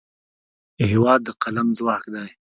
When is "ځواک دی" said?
1.77-2.29